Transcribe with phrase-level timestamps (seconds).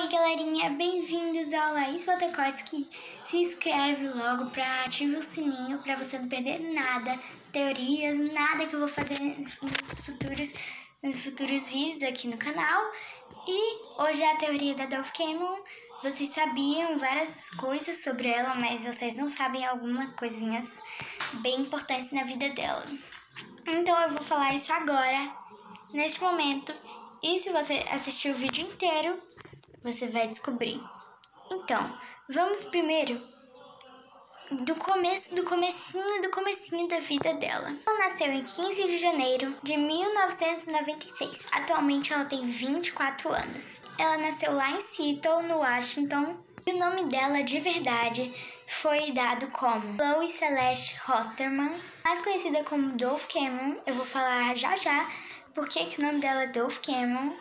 [0.00, 2.86] Oi, galerinha, bem-vindos ao Laís Waterkotsky.
[3.24, 7.18] Se inscreve logo para ativar o sininho para você não perder nada,
[7.50, 10.54] teorias, nada que eu vou fazer nos futuros,
[11.02, 12.92] nos futuros vídeos aqui no canal.
[13.48, 15.58] E hoje é a teoria da Dolph Cameron.
[16.00, 20.80] Vocês sabiam várias coisas sobre ela, mas vocês não sabem algumas coisinhas
[21.42, 22.86] bem importantes na vida dela.
[23.66, 25.28] Então eu vou falar isso agora,
[25.92, 26.72] neste momento.
[27.20, 29.20] E se você assistir o vídeo inteiro,
[29.82, 30.80] você vai descobrir.
[31.50, 31.82] Então,
[32.28, 33.20] vamos primeiro
[34.50, 37.70] do começo, do comecinho, do comecinho da vida dela.
[37.86, 41.48] Ela nasceu em 15 de janeiro de 1996.
[41.52, 43.82] Atualmente ela tem 24 anos.
[43.98, 46.36] Ela nasceu lá em Seattle, no Washington.
[46.66, 48.32] E o nome dela de verdade
[48.66, 51.74] foi dado como Chloe Celeste Hosterman,
[52.04, 53.76] mais conhecida como Dolph Cameron.
[53.86, 55.06] Eu vou falar já já
[55.54, 57.34] porque que o nome dela é Dolph Cameron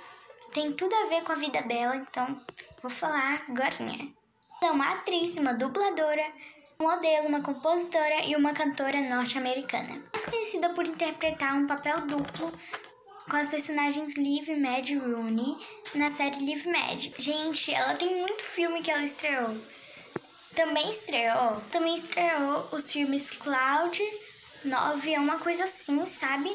[0.57, 2.41] tem tudo a ver com a vida dela, então
[2.81, 3.75] vou falar agora.
[3.79, 6.31] Ela é uma atriz, uma dubladora,
[6.79, 10.03] modelo, uma compositora e uma cantora norte-americana.
[10.11, 12.51] É conhecida por interpretar um papel duplo
[13.29, 15.57] com as personagens Liv e Mad Rooney
[15.93, 17.07] na série Liv Mad.
[17.19, 19.55] Gente, ela tem muito filme que ela estreou.
[20.55, 24.01] Também estreou, também estreou os filmes Cloud
[24.65, 26.49] 9, é uma coisa assim, sabe?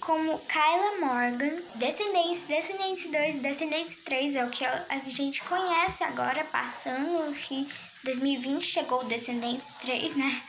[0.00, 6.44] Como Kyla Morgan, Descendentes, Descendentes 2, Descendentes 3 é o que a gente conhece agora,
[6.44, 7.68] passando que
[8.04, 10.42] 2020 chegou Descendentes 3, né?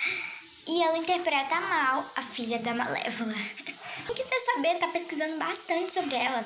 [0.67, 3.33] E ela interpreta Mal, a filha da Malévola.
[4.05, 6.43] Quem quiser saber, tá pesquisando bastante sobre ela.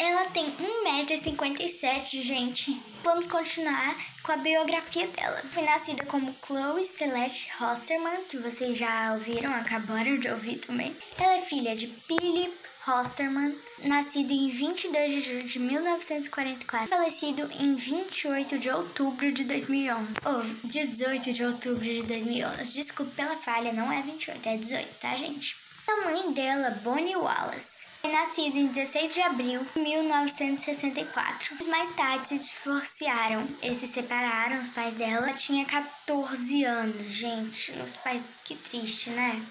[0.00, 2.82] Ela tem 1,57m, gente.
[3.04, 5.42] Vamos continuar com a biografia dela.
[5.50, 10.96] Foi nascida como Chloe Celeste Hosterman, que vocês já ouviram, acabaram de ouvir também.
[11.18, 12.50] Ela é filha de Philip
[12.88, 20.14] Hosterman, nascido em 22 de julho de 1944, falecido em 28 de outubro de 2011.
[20.24, 22.72] Ou 18 de outubro de 2011.
[22.72, 25.69] Desculpe pela falha, não é 28, é 18, tá, gente?
[25.92, 31.66] A mãe dela, Bonnie Wallace, foi nascida em 16 de abril de 1964.
[31.66, 33.44] Mais tarde se divorciaram.
[33.60, 35.26] Eles se separaram, os pais dela.
[35.26, 37.72] Ela tinha 14 anos, gente.
[37.72, 39.44] Os pais, que triste, né?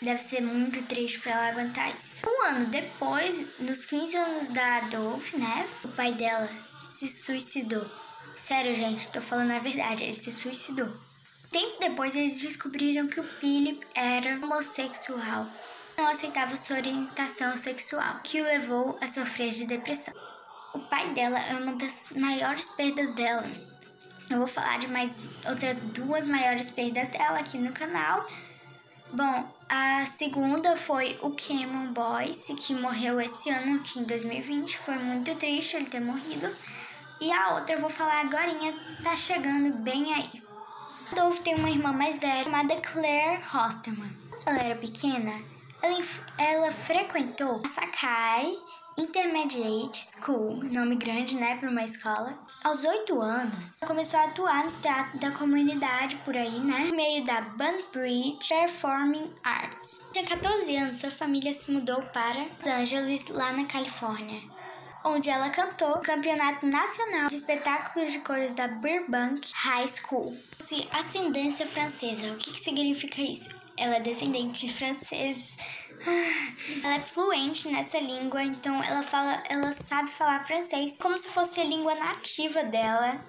[0.00, 2.26] Deve ser muito triste para ela aguentar isso.
[2.26, 5.68] Um ano depois, nos 15 anos da Adolf, né?
[5.84, 6.48] O pai dela
[6.82, 7.84] se suicidou.
[8.38, 11.11] Sério, gente, tô falando a verdade, ele se suicidou.
[11.52, 15.46] Tempo depois, eles descobriram que o Philip era homossexual.
[15.98, 20.14] Não aceitava sua orientação sexual, que o levou a sofrer de depressão.
[20.72, 23.44] O pai dela é uma das maiores perdas dela.
[24.30, 28.26] Eu vou falar de mais outras duas maiores perdas dela aqui no canal.
[29.12, 34.78] Bom, a segunda foi o Cameron Boyce, que morreu esse ano, aqui em 2020.
[34.78, 36.48] Foi muito triste ele ter morrido.
[37.20, 38.50] E a outra eu vou falar agora,
[39.04, 40.51] tá chegando bem aí.
[41.14, 44.10] Dolph tem uma irmã mais velha chamada Claire Hosterman.
[44.46, 45.32] Ela era pequena,
[45.82, 46.00] ela,
[46.38, 48.56] ela frequentou a Sakai
[48.96, 52.32] Intermediate School, nome grande, né, para uma escola.
[52.64, 57.24] Aos oito anos, começou a atuar no teatro da comunidade por aí, né, no meio
[57.24, 60.10] da Bunbridge Performing Arts.
[60.12, 64.40] Tinha 14 anos, sua família se mudou para Los Angeles, lá na Califórnia
[65.04, 70.36] onde ela cantou no Campeonato Nacional de Espetáculos de Cores da Burbank High School.
[70.58, 73.60] Se ascendência francesa, o que, que significa isso?
[73.76, 75.56] Ela é descendente de francês.
[76.82, 81.60] Ela é fluente nessa língua, então ela fala, ela sabe falar francês como se fosse
[81.60, 83.20] a língua nativa dela.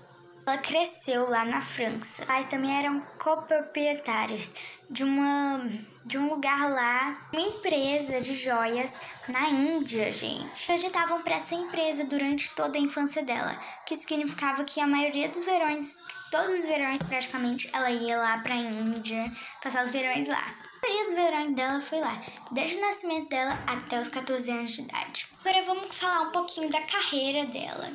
[0.46, 2.26] Ela cresceu lá na França.
[2.26, 4.56] Pais também eram coproprietários
[4.90, 5.62] de uma
[6.06, 10.64] de um lugar lá, uma empresa de joias na Índia, gente.
[10.64, 15.46] Acreditavam para essa empresa durante toda a infância dela, que significava que a maioria dos
[15.46, 15.96] verões,
[16.30, 19.32] todos os verões praticamente, ela ia lá para a Índia,
[19.62, 20.44] passar os verões lá.
[20.44, 22.22] A maioria dos verões dela foi lá,
[22.52, 25.28] desde o nascimento dela até os 14 anos de idade.
[25.40, 27.90] Agora vamos falar um pouquinho da carreira dela.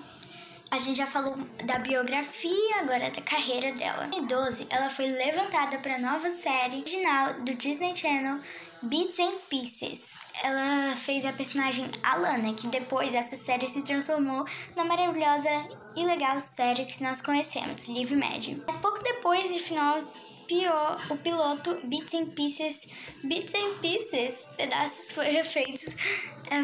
[0.71, 1.35] A gente já falou
[1.65, 4.07] da biografia, agora da carreira dela.
[4.07, 8.39] Em 2012, ela foi levantada para a nova série original do Disney Channel
[8.83, 10.19] Bits and Pieces.
[10.45, 14.45] Ela fez a personagem Alana, que depois essa série se transformou
[14.77, 15.49] na maravilhosa
[15.97, 18.47] e legal série que nós conhecemos, Live Mad.
[18.67, 19.99] Mas pouco depois de final
[20.47, 22.91] pior, o piloto Bits and Pieces,
[23.25, 25.97] Bits and Pieces, pedaços foi refeitos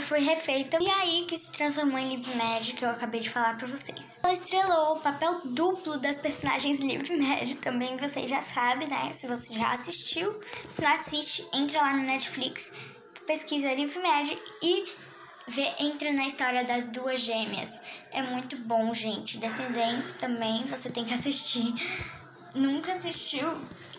[0.00, 3.56] foi refeita e aí que se transformou em Live Mad, que eu acabei de falar
[3.56, 4.18] pra vocês.
[4.22, 9.12] Ela estrelou o papel duplo das personagens Live Mad, também vocês já sabem, né?
[9.12, 10.32] Se você já assistiu,
[10.72, 12.74] se não assiste, entra lá no Netflix,
[13.26, 14.30] pesquisa Live Mad
[14.62, 14.88] e
[15.48, 17.80] vê, entra na história das duas gêmeas.
[18.10, 19.38] É muito bom, gente.
[19.38, 21.74] Descendentes também você tem que assistir.
[22.54, 23.48] Nunca assistiu?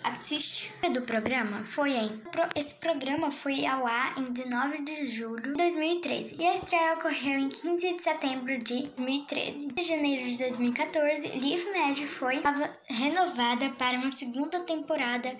[0.05, 0.71] Assiste.
[0.93, 2.21] Do programa foi em.
[2.55, 7.39] Esse programa foi ao ar em 19 de julho de 2013 e a estreia ocorreu
[7.39, 9.73] em 15 de setembro de 2013.
[9.75, 12.39] Em janeiro de 2014, Live Mad foi
[12.87, 15.35] renovada para uma segunda temporada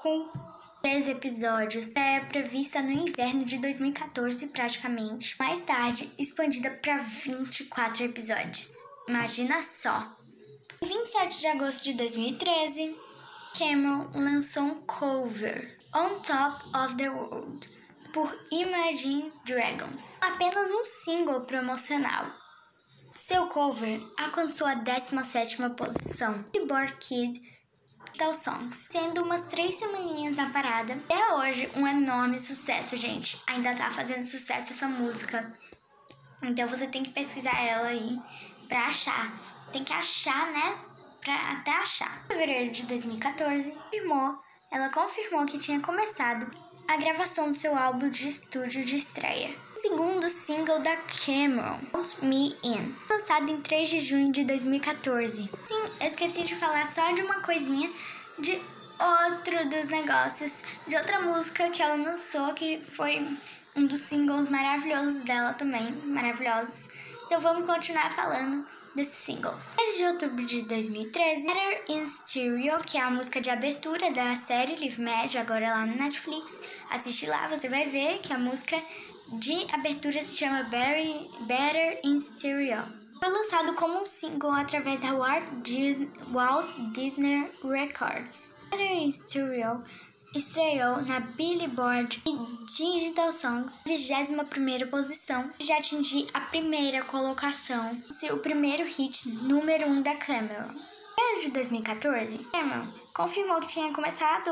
[0.00, 0.28] com
[0.80, 1.96] três episódios.
[1.96, 5.34] É prevista no inverno de 2014, praticamente.
[5.40, 8.76] Mais tarde, expandida para 24 episódios.
[9.08, 10.06] Imagina só.
[10.80, 12.94] Em 27 de agosto de 2013,
[13.56, 17.68] Cameron lançou um cover, On Top of the World,
[18.12, 22.26] por Imagine Dragons, apenas um single promocional.
[23.14, 27.40] Seu cover alcançou a 17ª posição, Billboard Kid
[28.18, 30.94] Tal Songs, sendo umas três semaninhas na parada.
[30.94, 33.40] Até hoje, um enorme sucesso, gente.
[33.46, 35.56] Ainda tá fazendo sucesso essa música.
[36.42, 38.18] Então você tem que pesquisar ela aí
[38.66, 39.32] pra achar.
[39.72, 40.93] Tem que achar, né?
[41.24, 42.22] Pra até achar.
[42.24, 44.38] Em fevereiro de 2014, confirmou,
[44.70, 46.46] ela confirmou que tinha começado
[46.86, 49.56] a gravação do seu álbum de estúdio de estreia.
[49.74, 55.50] O segundo single da Cameron, Count Me In, lançado em 3 de junho de 2014.
[55.64, 57.90] Sim, eu esqueci de falar só de uma coisinha
[58.38, 58.60] de
[58.98, 63.26] outro dos negócios, de outra música que ela lançou, que foi
[63.74, 66.90] um dos singles maravilhosos dela também, maravilhosos.
[67.24, 69.74] Então vamos continuar falando desses singles.
[69.76, 74.34] 10 de outubro de 2013, Better in Stereo, que é a música de abertura da
[74.34, 76.68] série Live agora lá no Netflix.
[76.90, 78.80] Assiste lá, você vai ver que a música
[79.32, 82.82] de abertura se chama Better, in Stereo.
[83.18, 88.56] Foi lançado como um single através da Walt Disney Records.
[88.70, 89.82] Better in Stereo
[90.34, 92.22] estreou na Billboard
[92.66, 100.02] Digital Songs, 21ª posição, já atingiu a primeira colocação, seu primeiro hit número 1 um
[100.02, 100.74] da Cameron.
[101.16, 104.50] Em de 2014, Cameron confirmou que tinha começado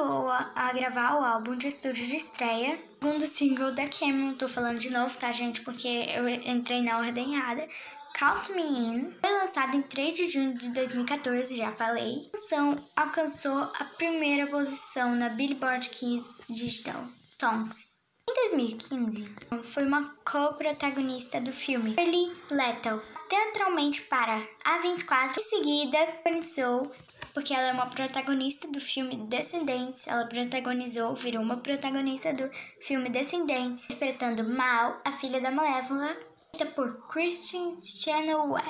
[0.55, 4.35] a, gravar o álbum de estúdio de estreia, segundo single da Cameron.
[4.35, 5.63] Tô falando de novo, tá, gente?
[5.63, 7.67] Porque eu entrei na ordem errada.
[8.19, 12.29] Count Me In foi lançado em 3 de junho de 2014, já falei.
[12.29, 17.03] A canção alcançou a primeira posição na Billboard Kids Digital
[17.41, 18.03] Songs.
[18.29, 25.39] Em 2015, foi uma co-protagonista do filme Early Lethal, teatralmente para A24.
[25.39, 26.93] Em seguida, começou
[27.35, 30.07] porque ela é uma protagonista do filme Descendentes.
[30.07, 32.49] Ela protagonizou, virou uma protagonista do
[32.81, 36.15] filme Descendentes, interpretando Mal, a filha da Malévola,
[36.75, 38.63] por Christian Chenoweth,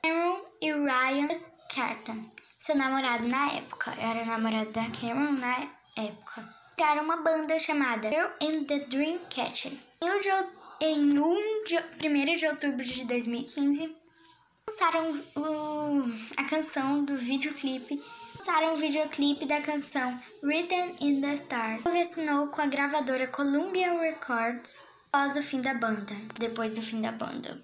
[0.00, 1.28] Cameron e Ryan
[1.74, 2.24] Carton,
[2.56, 3.92] seu namorado na época.
[3.98, 5.66] Era namorado da Cameron na
[5.96, 6.48] época.
[6.76, 9.72] Criaram uma banda chamada Girl and the Dreamcatcher.
[10.80, 11.76] Em 1 de,
[12.06, 13.96] 1 de outubro de 2015,
[14.68, 16.04] lançaram o,
[16.36, 18.00] a canção do videoclipe.
[18.36, 21.84] Lançaram o videoclipe da canção Written in the Stars.
[21.84, 27.12] Assinou com a gravadora Columbia Records após o fim da banda, depois do fim da
[27.12, 27.58] banda.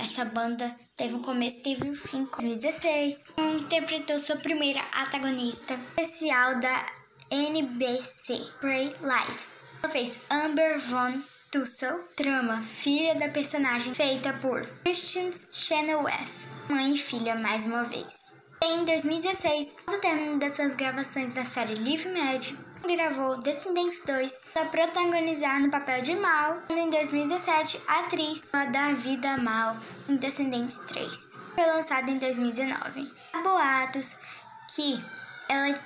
[0.00, 2.26] Essa banda teve um começo teve um fim.
[2.40, 6.86] Em 2016, interpretou sua primeira antagonista especial da
[7.30, 9.48] NBC, Pray Life.
[9.82, 16.30] Ela fez Amber Von Tussle, trama, filha da personagem feita por Christian Chenoweth,
[16.70, 18.40] mãe e filha mais uma vez.
[18.62, 22.52] Em 2016, após o término das suas gravações da série Live Mad,
[22.86, 29.36] gravou Descendentes 2 para protagonizar no papel de Mal, em 2017 a atriz da Vida
[29.36, 29.76] Mal
[30.08, 31.46] em Descendentes 3.
[31.54, 33.12] Foi lançado em 2019.
[33.32, 34.18] Há boatos
[34.74, 35.02] que
[35.48, 35.78] ela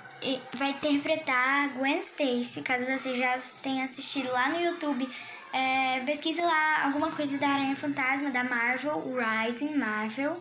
[0.54, 5.08] vai interpretar Gwen Stacy, caso você já tenha assistido lá no YouTube.
[5.52, 6.02] É,
[6.42, 10.36] lá alguma coisa da Aranha Fantasma da Marvel, Rising Marvel.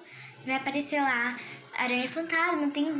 [0.46, 1.36] Vai aparecer lá
[1.78, 2.94] Aranha Fantasma, tem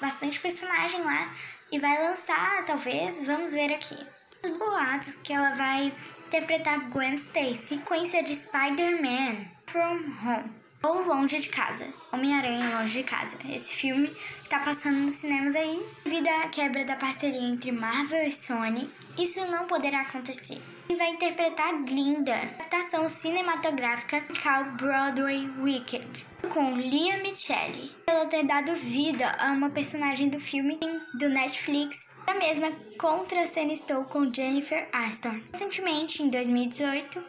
[0.00, 1.28] bastante personagem lá
[1.72, 3.96] e vai lançar, talvez, vamos ver aqui.
[4.44, 5.92] Os boatos que ela vai
[6.26, 13.04] interpretar Gwen Stacy, sequência de Spider-Man From Home ou Longe de Casa, Homem-Aranha Longe de
[13.04, 13.38] Casa.
[13.48, 14.10] Esse filme
[14.48, 19.44] tá passando nos cinemas aí, devido à quebra da parceria entre Marvel e Sony, isso
[19.46, 20.60] não poderá acontecer.
[20.88, 27.90] E vai interpretar Glinda, adaptação cinematográfica musical Broadway Wicked, com Lia Michele.
[28.06, 30.78] Ela ter dado vida a uma personagem do filme
[31.14, 35.40] do Netflix, a mesma contracenistou com Jennifer Aniston.
[35.52, 37.22] Recentemente, em 2018,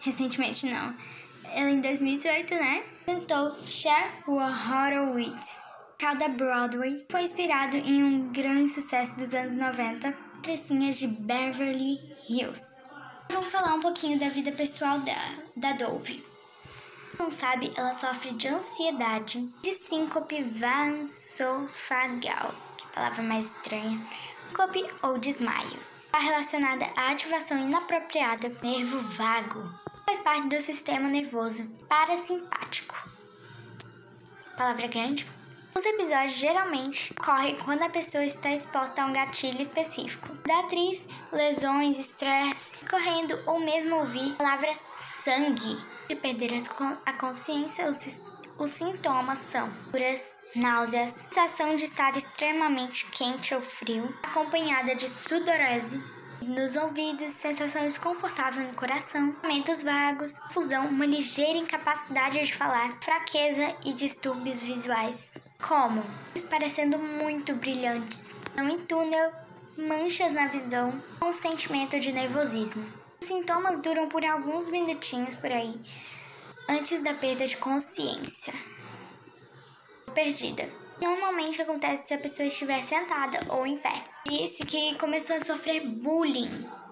[0.00, 0.94] recentemente não,
[1.52, 5.62] ela em 2018, né, cantou Cher Horowitz.
[5.98, 10.12] Cada Broadway foi inspirado em um grande sucesso dos anos 90,
[10.44, 11.98] Trecinhas de Beverly
[12.28, 12.62] Hills.
[13.28, 15.16] Vamos falar um pouquinho da vida pessoal da,
[15.56, 16.24] da Dove.
[17.18, 21.34] Não sabe, ela sofre de ansiedade, de síncope vasofagal,
[22.76, 24.00] que palavra mais estranha,
[24.46, 25.80] síncope ou desmaio.
[26.06, 29.68] Está relacionada à ativação inapropriada do nervo vago.
[30.04, 32.89] Faz parte do sistema nervoso parasimpático.
[34.60, 35.26] Palavra grande.
[35.74, 40.28] Os episódios geralmente ocorrem quando a pessoa está exposta a um gatilho específico.
[40.46, 45.78] Da atriz, lesões, estresse, escorrendo ou mesmo ouvir a palavra sangue.
[46.10, 46.50] De perder
[47.06, 48.26] a consciência, os,
[48.58, 56.04] os sintomas são duras, náuseas, sensação de estar extremamente quente ou frio, acompanhada de sudorese,
[56.42, 63.74] nos ouvidos, sensação desconfortável no coração, momentos vagos, fusão, uma ligeira incapacidade de falar, fraqueza
[63.84, 66.02] e distúrbios visuais, como
[66.48, 69.30] parecendo muito brilhantes, não em túnel,
[69.76, 70.92] manchas na visão,
[71.22, 72.84] um sentimento de nervosismo.
[73.20, 75.78] Os sintomas duram por alguns minutinhos por aí,
[76.68, 78.54] antes da perda de consciência.
[80.14, 80.79] Perdida.
[81.00, 84.04] Normalmente acontece se a pessoa estiver sentada ou em pé.
[84.26, 86.50] Disse que começou a sofrer bullying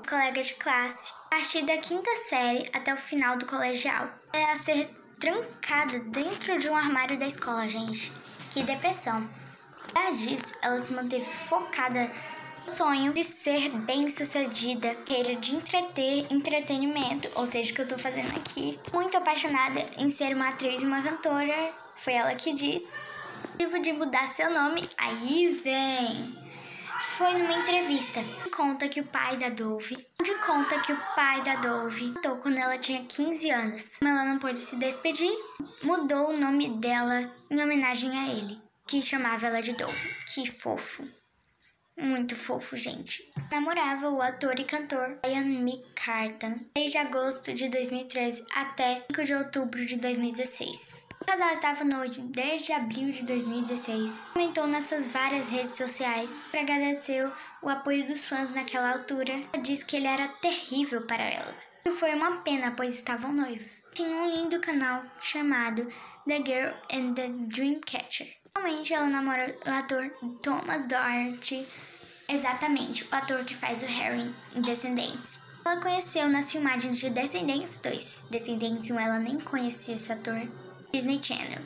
[0.09, 4.09] colega de classe a partir da quinta série até o final do colegial.
[4.33, 4.89] É a ser
[5.21, 8.11] trancada dentro de um armário da escola, gente.
[8.51, 9.29] Que depressão.
[9.91, 12.11] Apesar disso, ela se manteve focada
[12.67, 17.99] no sonho de ser bem-sucedida, queira de entreter, entretenimento, ou seja, o que eu tô
[17.99, 18.79] fazendo aqui.
[18.93, 23.01] Muito apaixonada em ser uma atriz e uma cantora, foi ela que disse
[23.39, 26.37] motivo de mudar seu nome, aí vem.
[27.01, 28.21] Foi numa entrevista.
[28.57, 29.97] Conta que o pai da Dove.
[30.23, 33.97] De conta que o pai da Dove matou quando ela tinha 15 anos.
[33.99, 35.33] Como ela não pôde se despedir,
[35.83, 40.09] mudou o nome dela em homenagem a ele, que chamava ela de Dove.
[40.35, 41.07] Que fofo.
[41.97, 43.29] Muito fofo, gente.
[43.51, 49.85] Namorava o ator e cantor Ian McCartan desde agosto de 2013 até 5 de outubro
[49.85, 51.08] de 2016.
[51.29, 54.31] Casal estava noivo desde abril de 2016.
[54.33, 57.31] Comentou nas suas várias redes sociais para agradecer
[57.63, 59.39] o apoio dos fãs naquela altura.
[59.53, 61.55] Ela disse que ele era terrível para ela.
[61.85, 63.83] E foi uma pena, pois estavam noivos.
[63.93, 65.87] Tinha um lindo canal chamado
[66.27, 68.27] The Girl and the Dreamcatcher.
[68.55, 70.11] Atualmente ela namora o ator
[70.43, 71.69] Thomas Doherty,
[72.27, 75.43] exatamente o ator que faz o Harry em Descendentes.
[75.63, 78.29] Ela conheceu nas filmagens de Descendentes 2.
[78.31, 80.41] Descendentes 1 ela nem conhecia esse ator.
[80.93, 81.63] Disney Channel.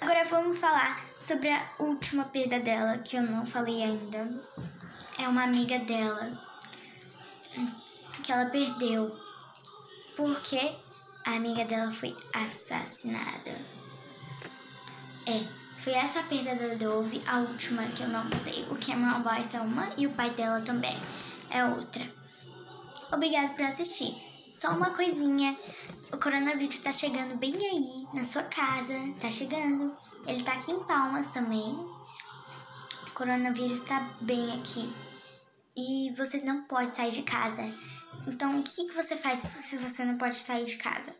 [0.00, 4.28] Agora vamos falar sobre a última perda dela, que eu não falei ainda.
[5.18, 6.42] É uma amiga dela
[8.22, 9.14] que ela perdeu
[10.16, 10.74] porque
[11.24, 13.50] a amiga dela foi assassinada.
[15.26, 18.66] É, foi essa perda da Dove, a última que eu não contei.
[18.70, 20.96] O Cameron Boyce é uma e o pai dela também
[21.50, 22.06] é outra.
[23.12, 24.14] Obrigado por assistir.
[24.52, 25.56] Só uma coisinha,
[26.14, 29.96] o coronavírus está chegando bem aí, na sua casa, tá chegando.
[30.28, 31.72] Ele tá aqui em Palmas também.
[31.72, 34.94] O coronavírus tá bem aqui.
[35.76, 37.62] E você não pode sair de casa.
[38.28, 41.12] Então, o que, que você faz se você não pode sair de casa?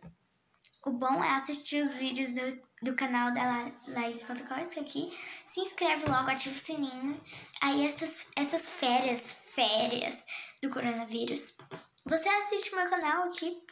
[0.86, 5.12] O bom é assistir os vídeos do, do canal da La, Laís Fotocortes aqui.
[5.44, 7.20] Se inscreve logo, ativa o sininho.
[7.60, 10.24] Aí essas, essas férias, férias
[10.62, 11.58] do coronavírus,
[12.06, 13.63] você assiste meu canal aqui.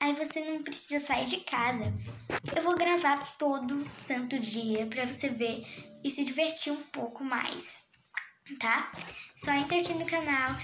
[0.00, 1.92] Aí você não precisa sair de casa.
[2.54, 5.66] Eu vou gravar todo santo dia para você ver
[6.04, 7.92] e se divertir um pouco mais,
[8.60, 8.92] tá?
[9.34, 10.56] Só entra aqui no canal,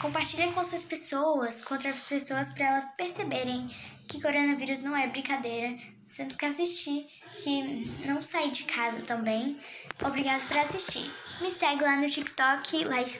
[0.00, 3.68] compartilha com suas pessoas, com outras pessoas para elas perceberem
[4.08, 5.78] que coronavírus não é brincadeira.
[6.06, 7.06] Você não quer assistir,
[7.38, 7.62] que
[8.06, 9.56] não sair de casa também.
[10.04, 11.08] Obrigado por assistir.
[11.40, 13.18] Me segue lá no TikTok, Laís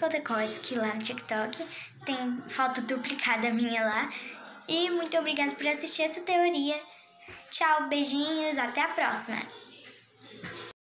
[0.62, 1.64] que lá no TikTok.
[2.04, 4.12] Tem foto duplicada minha lá.
[4.70, 6.80] E muito obrigado por assistir essa teoria.
[7.50, 9.59] Tchau, beijinhos, até a próxima!